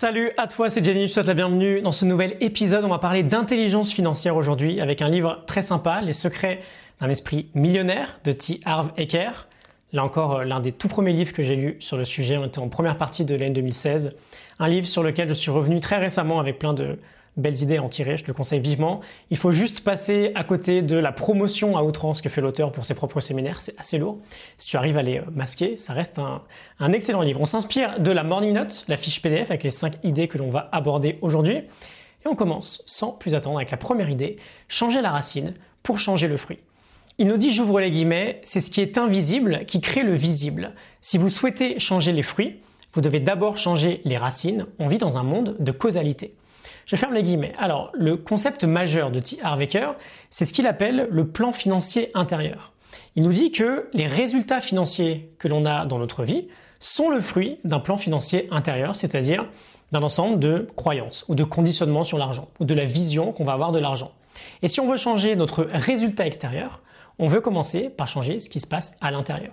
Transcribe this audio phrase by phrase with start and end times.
[0.00, 2.86] Salut à toi, c'est Jenny, je te souhaite la bienvenue dans ce nouvel épisode.
[2.86, 6.60] On va parler d'intelligence financière aujourd'hui avec un livre très sympa, Les secrets
[7.02, 8.60] d'un esprit millionnaire de T.
[8.64, 9.46] Harv Eker.
[9.92, 12.46] Là encore, euh, l'un des tout premiers livres que j'ai lu sur le sujet, on
[12.46, 14.16] était en première partie de l'année 2016.
[14.58, 16.98] Un livre sur lequel je suis revenu très récemment avec plein de,
[17.36, 19.00] belles idées à en tirer, je te le conseille vivement.
[19.30, 22.84] Il faut juste passer à côté de la promotion à outrance que fait l'auteur pour
[22.84, 24.18] ses propres séminaires, c'est assez lourd.
[24.58, 27.40] Si tu arrives à les euh, masquer, ça reste un, excellent livre.
[27.40, 30.50] On s'inspire de la Morning Note, la fiche PDF avec les 5 idées que l'on
[30.50, 31.56] va aborder aujourd'hui.
[31.56, 34.36] Et on commence sans plus attendre avec la première idée,
[34.68, 36.58] changer la racine pour changer le fruit.
[37.18, 40.72] Il nous dit, j'ouvre les guillemets, c'est ce qui est invisible qui crée le visible.
[41.00, 42.56] Si vous souhaitez changer les fruits,
[42.92, 44.66] vous devez d'abord changer les racines.
[44.78, 46.34] On vit dans un monde de causalité.
[46.86, 47.52] Je ferme les guillemets.
[47.58, 49.38] Alors, le concept majeur de T.
[49.42, 49.92] Harvecker,
[50.30, 52.72] c'est ce qu'il appelle le plan financier intérieur.
[53.16, 56.48] Il nous dit que les résultats financiers que l'on a dans notre vie
[56.78, 59.46] sont le fruit d'un plan financier intérieur, c'est-à-dire
[59.92, 63.52] d'un ensemble de croyances ou de conditionnements sur l'argent, ou de la vision qu'on va
[63.52, 64.12] avoir de l'argent.
[64.62, 66.82] Et si on veut changer notre résultat extérieur,
[67.18, 69.52] on veut commencer par changer ce qui se passe à l'intérieur.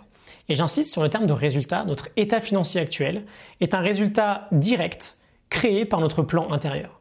[0.49, 3.25] Et j'insiste sur le terme de résultat, notre état financier actuel
[3.59, 5.17] est un résultat direct
[5.49, 6.96] créé par notre plan intérieur.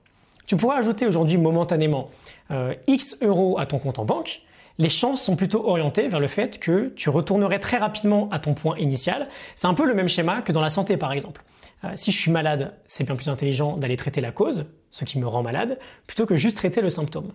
[0.46, 2.08] Tu pourrais ajouter aujourd'hui momentanément
[2.50, 4.42] euh, X euros à ton compte en banque,
[4.78, 8.54] les chances sont plutôt orientées vers le fait que tu retournerais très rapidement à ton
[8.54, 9.28] point initial.
[9.54, 11.42] C'est un peu le même schéma que dans la santé par exemple.
[11.84, 15.18] Euh, si je suis malade, c'est bien plus intelligent d'aller traiter la cause, ce qui
[15.18, 17.32] me rend malade, plutôt que juste traiter le symptôme.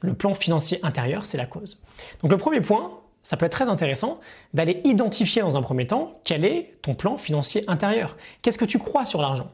[0.00, 1.82] Le plan financier intérieur, c'est la cause.
[2.22, 4.20] Donc le premier point, ça peut être très intéressant
[4.54, 8.16] d'aller identifier dans un premier temps quel est ton plan financier intérieur.
[8.42, 9.50] Qu'est-ce que tu crois sur l'argent?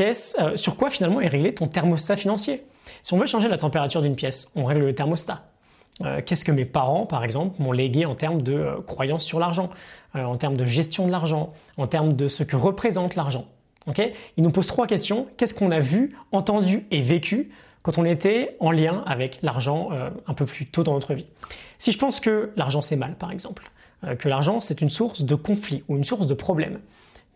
[0.00, 2.62] Euh, sur quoi finalement est réglé ton thermostat financier.
[3.02, 5.44] Si on veut changer la température d'une pièce, on règle le thermostat.
[6.04, 9.40] Euh, qu'est-ce que mes parents, par exemple, m'ont légué en termes de euh, croyances sur
[9.40, 9.70] l'argent,
[10.14, 13.46] en termes de gestion de l'argent, en termes de ce que représente l'argent.
[13.86, 15.26] Okay Il nous pose trois questions.
[15.36, 17.50] Qu'est-ce qu'on a vu, entendu et vécu
[17.82, 19.90] quand on était en lien avec l'argent
[20.26, 21.26] un peu plus tôt dans notre vie?
[21.78, 23.70] Si je pense que l'argent c'est mal, par exemple,
[24.18, 26.80] que l'argent c'est une source de conflit ou une source de problème,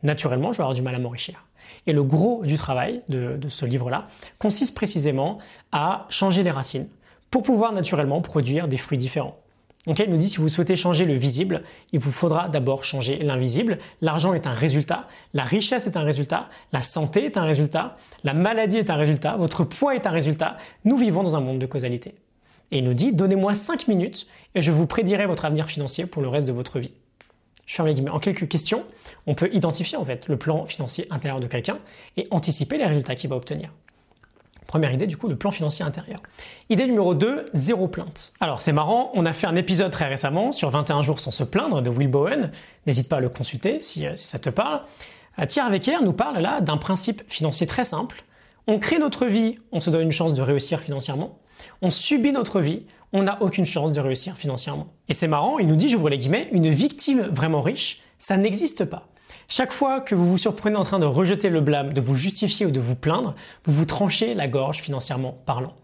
[0.03, 1.47] naturellement je vais avoir du mal à m'enrichir.
[1.87, 4.07] Et le gros du travail de, ce livre-là
[4.39, 5.39] consiste précisément
[5.73, 6.89] à changer les racines
[7.31, 9.37] pour pouvoir naturellement produire des fruits différents.
[9.87, 13.79] il nous dit si vous souhaitez changer le visible, il vous faudra d'abord changer l'invisible.
[14.01, 18.35] L'argent est un résultat, la richesse est un résultat, la santé est un résultat, la
[18.35, 20.57] maladie est un résultat, votre poids est un résultat.
[20.85, 22.15] Nous vivons dans un monde de causalité.
[22.71, 26.23] Et il nous dit donnez-moi 5 minutes et je vous prédirai votre avenir financier pour
[26.23, 26.95] le reste de votre vie.
[28.11, 28.85] En quelques questions,
[29.27, 31.79] on peut identifier en fait le plan financier intérieur de quelqu'un
[32.17, 33.71] et anticiper les résultats qu'il va obtenir.
[34.67, 36.19] Première idée, du coup, le plan financier intérieur.
[36.71, 38.33] Idée numéro 2, zéro plainte.
[38.41, 41.45] Alors c'est marrant, on a fait un épisode très récemment sur 21 jours sans se
[41.45, 42.51] plaindre de Will Bowen.
[42.87, 44.81] N'hésite pas à le consulter si, euh, ça te parle.
[45.39, 48.25] Euh, Thierry Wecker nous parle là d'un principe financier très simple.
[48.67, 51.39] On crée notre vie, on se donne une chance de réussir financièrement.
[51.83, 54.89] On subit notre vie, on n'a aucune chance de réussir financièrement.
[55.09, 58.85] Et c'est marrant, il nous dit, j'ouvre les guillemets, une victime vraiment riche, ça n'existe
[58.85, 59.09] pas.
[59.49, 62.65] Chaque fois que vous vous surprenez en train de rejeter le blâme, de vous justifier
[62.65, 63.35] ou de vous plaindre,
[63.65, 65.75] vous vous tranchez la gorge financièrement parlant.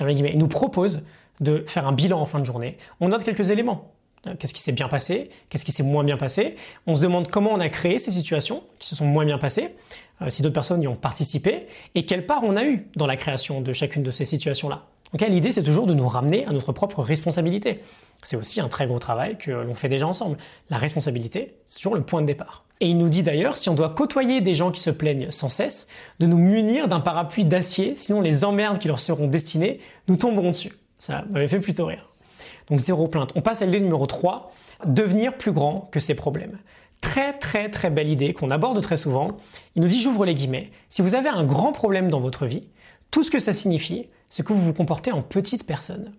[0.00, 1.06] Il nous propose
[1.40, 2.78] de faire un bilan en fin de journée.
[3.00, 3.92] On note quelques éléments.
[4.26, 6.56] Euh, qu'est-ce qui s'est bien passé Qu'est-ce qui s'est moins bien passé
[6.86, 9.74] On se demande comment on a créé ces situations qui se sont moins bien passées,
[10.22, 13.16] euh, si d'autres personnes y ont participé, et quelle part on a eu dans la
[13.16, 14.86] création de chacune de ces situations-là.
[15.12, 17.80] Donc l'idée, c'est toujours de nous ramener à notre propre responsabilité.
[18.22, 20.38] C'est aussi un très gros travail que l'on fait déjà ensemble.
[20.70, 22.64] La responsabilité, c'est toujours le point de départ.
[22.80, 25.50] Et il nous dit d'ailleurs, si on doit côtoyer des gens qui se plaignent sans
[25.50, 30.16] cesse, de nous munir d'un parapluie d'acier, sinon les emmerdes qui leur seront destinées nous
[30.16, 30.72] tomberont dessus.
[30.98, 32.08] Ça m'avait fait plutôt rire.
[32.70, 33.32] Donc zéro plainte.
[33.34, 34.50] On passe à l'idée numéro 3,
[34.86, 36.58] devenir plus grand que ses problèmes.
[37.00, 39.28] Très très très belle idée qu'on aborde très souvent.
[39.74, 42.68] Il nous dit, j'ouvre les guillemets, si vous avez un grand problème dans votre vie,
[43.12, 46.12] tout ce que ça signifie, c'est que vous vous comportez en petite personne.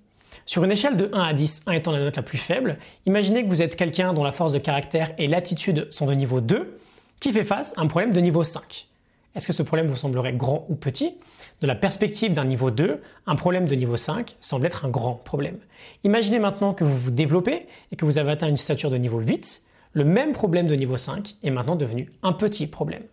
[0.46, 3.44] Sur une échelle de 1 à 10, 1 étant la note la plus faible, imaginez
[3.44, 6.78] que vous êtes quelqu'un dont la force de caractère et l'attitude sont de niveau 2,
[7.20, 8.88] qui fait face à un problème de niveau 5.
[9.36, 11.18] Est-ce que ce problème vous semblerait grand ou petit?
[11.62, 15.16] De la perspective d'un niveau 2, un problème de niveau 5 semble être un grand
[15.16, 15.58] problème.
[16.04, 19.20] Imaginez maintenant que vous vous développez et que vous avez atteint une stature de niveau
[19.20, 19.64] 8,
[19.94, 23.04] le même problème de niveau 5 est maintenant devenu un petit problème.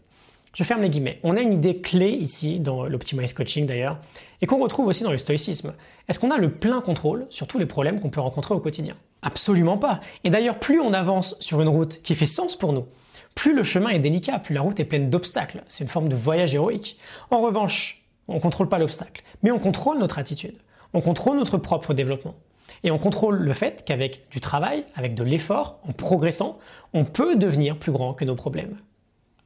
[0.53, 1.19] Je ferme les guillemets.
[1.23, 3.99] On a une idée clé ici dans l'Optimize Coaching d'ailleurs,
[4.43, 5.75] et qu'on retrouve aussi dans le stoïcisme.
[6.09, 8.97] Est-ce qu'on a le plein contrôle sur tous les problèmes qu'on peut rencontrer au quotidien?
[9.23, 10.01] Absolument pas.
[10.25, 12.87] Et d'ailleurs, plus on avance sur une route qui fait sens pour nous,
[13.35, 15.63] plus le chemin est délicat, plus la route est pleine d'obstacles.
[15.69, 16.99] C'est une forme de voyage héroïque.
[17.31, 20.57] En revanche, on ne contrôle pas l'obstacle, mais on contrôle notre attitude.
[20.95, 22.35] On contrôle notre propre développement.
[22.83, 26.59] Et on contrôle le fait qu'avec du travail, avec de l'effort, en progressant,
[26.93, 28.77] on peut devenir plus grand que nos problèmes.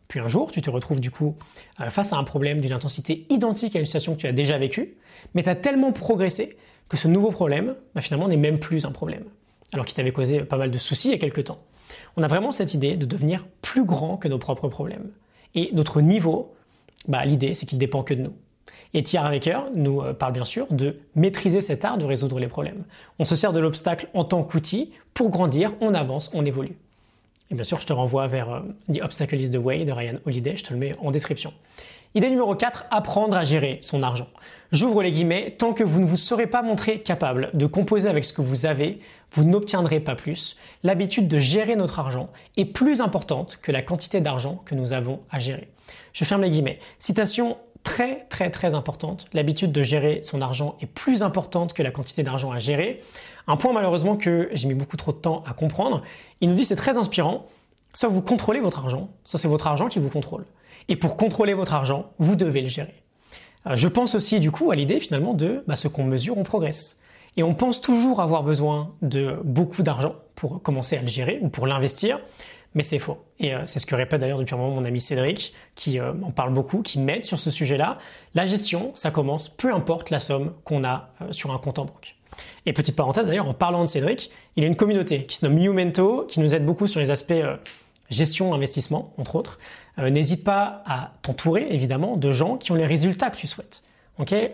[0.09, 1.37] Puis un jour, tu te retrouves du coup
[1.81, 4.59] euh, face à un problème d'une intensité identique à une situation que tu as déjà
[4.59, 4.95] vécue,
[5.35, 6.57] mais tu as tellement progressé
[6.89, 9.25] que ce nouveau problème, bah, finalement, n'est même plus un problème,
[9.73, 11.59] alors qu'il t'avait causé pas mal de soucis il y a quelques temps.
[12.17, 15.11] On a vraiment cette idée de devenir plus grand que nos propres problèmes.
[15.55, 16.55] Et notre niveau,
[17.09, 18.35] bah, l'idée, c'est qu'il dépend que de nous.
[18.93, 22.47] Et Thierry Wecker nous euh, parle bien sûr de maîtriser cet art de résoudre les
[22.47, 22.85] problèmes.
[23.19, 26.77] On se sert de l'obstacle en tant qu'outil pour grandir, on avance, on évolue.
[27.51, 28.61] Et bien sûr, je te renvoie vers euh,
[28.93, 31.53] The Obstacle is the Way de Ryan Holiday, je te le mets en description.
[32.15, 34.29] Idée numéro 4, apprendre à gérer son argent.
[34.71, 38.25] J'ouvre les guillemets, tant que vous ne vous serez pas montré capable de composer avec
[38.25, 39.01] ce que vous avez,
[39.33, 40.57] vous n'obtiendrez pas plus.
[40.85, 45.21] L'habitude de gérer notre argent est plus importante que la quantité d'argent que nous avons
[45.31, 45.69] à gérer.
[46.13, 46.79] Je ferme les guillemets.
[47.01, 49.29] Citation très très très importante.
[49.33, 53.01] L'habitude de gérer son argent est plus importante que la quantité d'argent à gérer.
[53.47, 56.03] Un point malheureusement que j'ai mis beaucoup trop de temps à comprendre.
[56.41, 57.47] Il nous dit c'est très inspirant.
[57.93, 60.45] Soit vous contrôlez votre argent, soit c'est votre argent qui vous contrôle.
[60.89, 62.95] Et pour contrôler votre argent, vous devez le gérer.
[63.67, 66.43] Euh, je pense aussi du coup à l'idée finalement de bah, ce qu'on mesure, on
[66.43, 67.03] progresse.
[67.37, 71.49] Et on pense toujours avoir besoin de beaucoup d'argent pour commencer à le gérer ou
[71.49, 72.21] pour l'investir,
[72.75, 73.19] mais c'est faux.
[73.39, 76.13] Et euh, c'est ce que répète d'ailleurs depuis un moment mon ami Cédric, qui euh,
[76.23, 77.99] en parle beaucoup, qui m'aide sur ce sujet-là.
[78.35, 82.17] La gestion, ça commence peu importe la somme qu'on a sur un compte en banque.
[82.67, 85.73] Et petite parenthèse d'ailleurs, en parlant de Cédric, il a une communauté qui se nomme
[85.73, 87.35] Mento, qui nous aide beaucoup sur les aspects
[88.11, 89.59] gestion, investissement, entre autres.
[89.99, 93.85] Euh, n'hésite pas à t'entourer, évidemment, de gens qui ont les résultats que tu souhaites.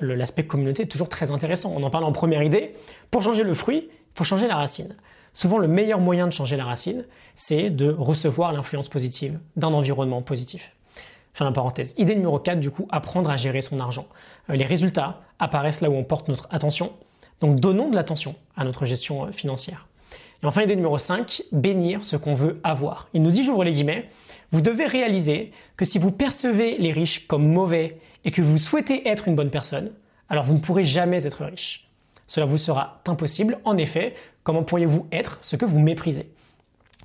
[0.00, 1.74] L'aspect communauté est toujours très intéressant.
[1.76, 2.72] On en parle en première idée.
[3.10, 4.96] Pour changer le fruit, il faut changer la racine.
[5.32, 7.04] Souvent, le meilleur moyen de changer la racine,
[7.34, 10.74] c'est de recevoir l'influence positive d'un environnement positif.
[11.32, 11.94] Fin la parenthèse.
[11.98, 14.06] Idée numéro 4, du coup, apprendre à gérer son argent.
[14.50, 16.92] Euh, les résultats apparaissent là où on porte notre attention.
[17.40, 19.86] Donc, donnons de l'attention à notre gestion euh, financière.
[20.42, 23.08] Et enfin, idée numéro 5, bénir ce qu'on veut avoir.
[23.14, 24.08] Il nous dit, j'ouvre les guillemets,
[24.52, 29.08] vous devez réaliser que si vous percevez les riches comme mauvais et que vous souhaitez
[29.08, 29.92] être une bonne personne,
[30.28, 31.89] alors vous ne pourrez jamais être riche.
[32.30, 33.58] Cela vous sera impossible.
[33.64, 36.30] En effet, comment pourriez-vous être ce que vous méprisez?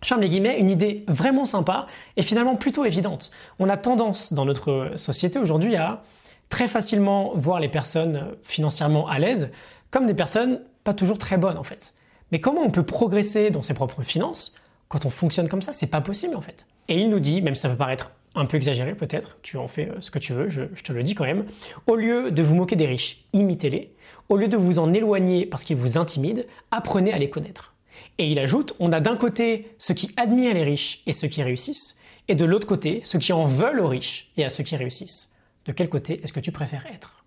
[0.04, 3.32] Ferme les guillemets, une idée vraiment sympa et finalement plutôt évidente.
[3.58, 6.04] On a tendance dans notre société aujourd'hui à
[6.50, 9.52] très facilement voir les personnes financièrement à l'aise
[9.90, 11.96] comme des personnes pas toujours très bonnes en fait.
[12.32, 14.54] Mais comment on peut progresser dans ses propres finances
[14.90, 15.74] quand on fonctionne comme ça?
[15.74, 16.68] C'est pas possible en fait.
[16.88, 19.90] Et il nous dit, même ça peut paraître un peu exagéré peut-être, tu en fais
[19.90, 21.46] euh, ce que tu veux, je, te le dis quand même,
[21.88, 23.92] au lieu de vous moquer des riches, imitez-les.
[24.28, 26.42] Au lieu de vous en éloigner parce qu'ils vous intimident,
[26.72, 27.76] apprenez à les connaître.
[28.18, 31.44] Et il ajoute, on a d'un côté ceux qui admirent les riches et ceux qui
[31.44, 34.76] réussissent, et de l'autre côté ceux qui en veulent aux riches et à ceux qui
[34.76, 35.36] réussissent.
[35.66, 37.24] De quel côté est-ce que tu préfères être?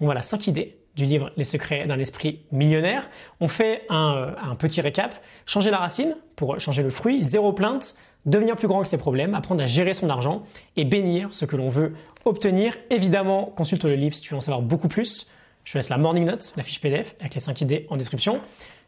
[0.00, 3.08] Donc voilà, cinq idées du livre Les secrets d'un esprit millionnaire.
[3.40, 5.14] On fait un, un, petit récap.
[5.46, 7.96] Changer la racine pour changer le fruit, zéro plainte,
[8.26, 10.42] devenir plus grand que ses problèmes, apprendre à gérer son argent
[10.76, 11.94] et bénir ce que l'on veut
[12.24, 12.76] obtenir.
[12.90, 15.30] Évidemment, consulte le livre si tu veux en savoir beaucoup plus.
[15.64, 18.40] Je te laisse la morning note, la fiche PDF avec les 5 idées en description.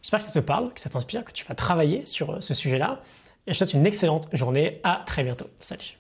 [0.02, 3.02] J'espère que ça te parle, que ça t'inspire, que tu vas travailler sur ce sujet-là.
[3.46, 4.80] Et je te souhaite une excellente journée.
[4.82, 5.46] À très bientôt.
[5.60, 5.99] Salut.